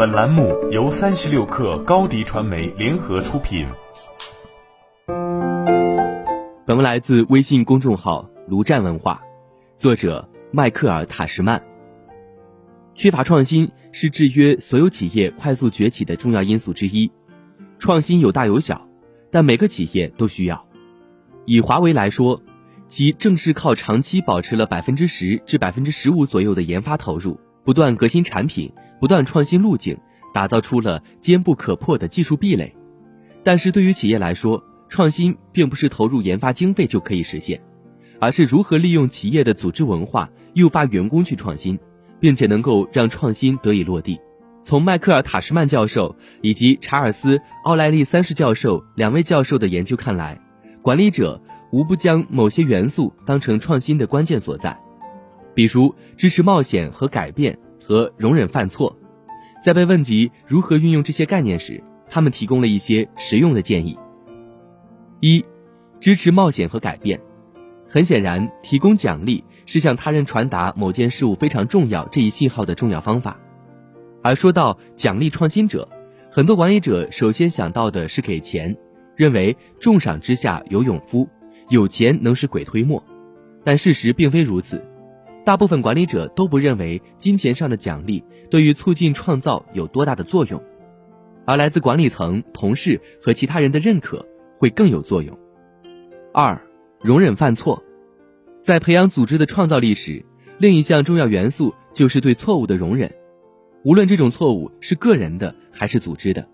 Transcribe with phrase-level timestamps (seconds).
[0.00, 3.66] 本栏目由三十六氪高低传媒联合出品。
[6.66, 9.20] 本文来自微信公众号“卢战文化”，
[9.76, 11.62] 作者迈克尔·塔什曼。
[12.94, 17.12] 缺乏创新是制约所有企业快速崛起的重要因素之一。
[17.78, 18.88] 创新有大有小，
[19.30, 20.64] 但每个企业都需要。
[21.44, 22.40] 以华为来说，
[22.88, 28.72] 其正是靠长期保持了百分之十至百分之十五左右的研发投入，不断革新产品。
[29.00, 29.98] 不断创新路径，
[30.32, 32.76] 打造出了坚不可破的技术壁垒。
[33.42, 37.62] 但是对于企业来说，创新并不是投入研发经费就可以实现，
[38.20, 41.78] 而是如何利用企业的组织文化诱发员工去创新，
[42.20, 44.20] 并且能够让创新得以落地。
[44.60, 50.38] 从迈克尔·塔什曼教授以及查尔斯·奥莱利三世教授两位教授的研究看来，
[50.82, 51.40] 管理者
[51.72, 54.78] 无不将某些元素当成创新的关键所在，
[55.54, 57.58] 比如支持冒险和改变。
[57.90, 58.96] 和容忍犯错，
[59.64, 63.98] 在被问及如何运用这些概念时，他们提供了一些实用的建议。
[65.18, 65.44] 一、
[65.98, 67.20] 支持冒险和改变。
[67.88, 73.36] 很显然，提供奖励是向他人传达某件事物非常重要这一信号的重要方法。
[74.22, 75.88] 而说到奖励创新者，
[76.30, 78.76] 很多管理者首先想到的是给钱，
[79.16, 81.28] 认为重赏之下有勇夫，
[81.68, 83.02] 有钱能使鬼推磨。
[83.64, 84.80] 但事实并非如此。
[85.44, 90.62] 大部分管理者都不认为金钱上的奖励对于促进创造有多大的作用，
[91.46, 94.26] 而来自管理层、同事和其他人的认可
[94.58, 95.36] 会更有作用。
[96.32, 96.60] 二、
[97.00, 97.82] 容忍犯错，
[98.62, 100.24] 在培养组织的创造力时，
[100.58, 103.12] 另一项重要元素就是对错误的容忍，
[103.82, 106.46] 无论这种错误是个人的还是组织的。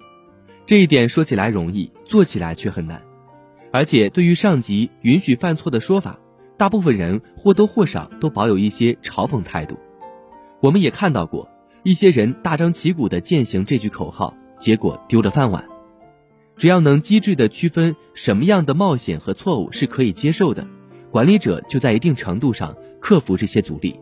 [0.64, 3.02] 这一点说起来容易，做起来却很难，
[3.72, 6.18] 而且对于上级允许犯错的说法。
[6.56, 9.76] 大部分人或多或少都保有一些嘲讽态度，
[10.60, 11.48] 我们也看到过
[11.82, 15.64] 一些人大张旗鼓地践行这句口号，结果丢了饭碗。
[16.56, 20.66] 只要能机智地区分什么样的冒险和错误是可以接受的，
[21.10, 24.00] 管理者就在一定程度上克服这些阻力。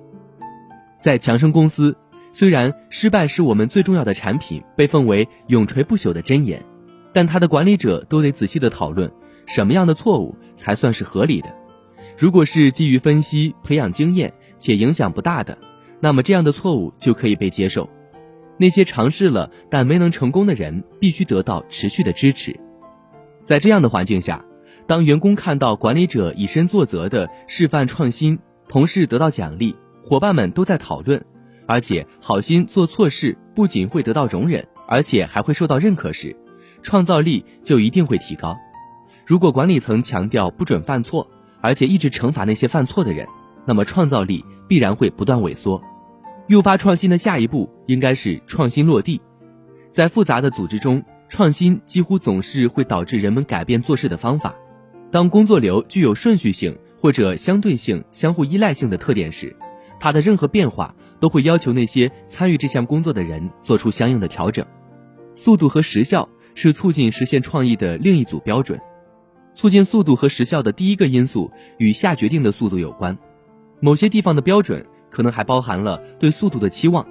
[1.02, 1.96] 在强生公司，
[2.32, 6.64] 虽然失败是我们最重要的产品被奉为永垂不朽的箴言，
[7.12, 9.10] 但他的管理者都得仔细地讨论
[9.46, 11.52] 什么样的错误才算是合理的。
[12.16, 15.58] 如果是基于分析、培养经验且影响不大的，
[16.00, 17.88] 那么这样的错误就可以被接受。
[18.56, 22.58] 那些尝试了但没能成功的人，必须得到持续的支持。
[23.44, 24.44] 在这样的环境下，
[24.86, 28.38] 当员工看到管理者以身作则的示范创新，
[28.68, 31.24] 同事得到奖励，伙伴们都在讨论，
[31.66, 36.36] 而且好心做错事不仅会得到容忍，而且还会受到认可时，
[36.82, 38.56] 创造力就一定会提高。
[39.26, 41.28] 如果管理层强调不准犯错，
[41.64, 43.26] 而且一直惩罚那些犯错的人，
[43.64, 45.82] 那么创造力必然会不断萎缩。
[46.46, 49.18] 诱发创新的下一步应该是创新落地。
[49.90, 54.54] 在复杂的组织中，创新几乎总是会导致人们改变做事的方法。
[55.10, 59.56] 当工作流具有顺序性或者相对性、相互依赖性的特点时，
[59.98, 64.66] 它的任何变化都会要求那些参与这项工作的人做出相应的调整。
[65.34, 68.78] 速度和时效是促进实现创意的另一组标准。
[69.54, 73.16] 促进速度和时效的第一个因素与下决定的速度有关，
[73.80, 77.06] 某些地方的标准可能还包含了对速度的期望。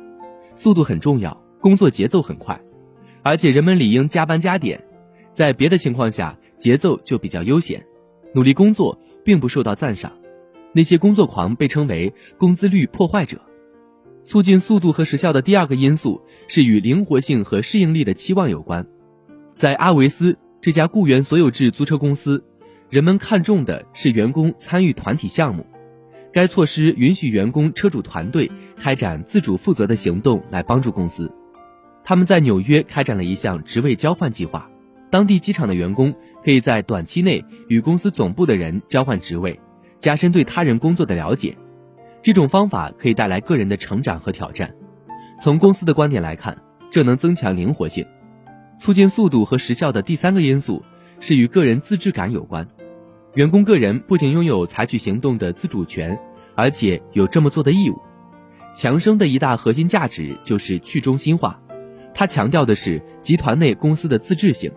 [0.55, 2.59] 速度很重要，工作节奏很快，
[3.23, 4.83] 而且人们理应加班加点。
[5.31, 7.83] 在别的情况下，节奏就比较悠闲，
[8.35, 10.11] 努力工作并不受到赞赏。
[10.73, 13.41] 那些工作狂被称为工资率破坏者。
[14.25, 18.85] 促进速度和时效的第二个因素是与灵活性和适应力的期望有关，
[19.55, 20.37] 在阿维斯。
[20.63, 22.41] 这家雇员所有制租车公司，
[22.89, 25.65] 人们看重的是员工参与团体项目。
[26.31, 31.29] 该措施允许员工车主团队开展自主负责的行动来帮助公司。
[32.05, 34.69] 他们在纽约开展了一项职位交换计划，
[35.09, 36.15] 当地机场的员工
[36.45, 39.59] 可以在短期内与公司总部的人交换职位，
[39.97, 41.57] 加深对他人工作的了解。
[42.21, 44.73] 这种方法可以带来个人的成长和挑战。
[45.41, 46.57] 从公司的观点来看，
[46.89, 48.05] 这能增强灵活性。
[48.83, 50.83] 促进速度和时效的第三个因素
[51.21, 52.67] 是与个人自治感有关。
[53.33, 56.19] 员工个人不仅拥有采取行动的自主权，
[56.53, 57.97] 而且有这么做的义务。
[58.75, 61.57] 强生的一大核心价值就是去中心化，
[62.13, 64.69] 它强调的是集团内公司的自治性。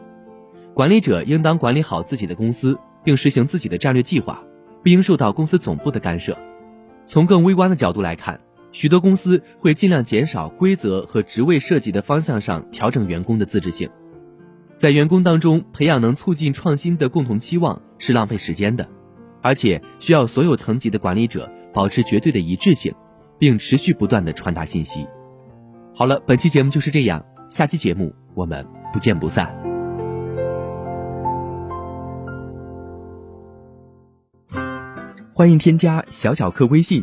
[0.73, 4.41] 管理者应当管理好自己的公司，并实行自己的战略计划，
[4.85, 6.38] 不应受到公司总部的干涉。
[7.05, 8.38] 从更微观的角度来看。
[8.76, 13.88] 许多公司会尽量减少规则和职位设计的方向上调整员工的自治性，
[14.76, 18.87] 在员工当中培养能促进创新的共同期望是浪费时间的，
[19.40, 22.94] 而且需要所有层级的管理者保持绝对的一致性，
[23.38, 25.06] 并持续不断的传达信息。
[25.94, 29.50] 好了，本期节目就是这样，下期节目我们不见不散。
[35.32, 37.02] 欢迎添加小小客微信